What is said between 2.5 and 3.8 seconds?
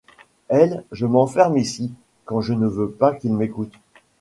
ne veux pas qu'ils m'écoutent.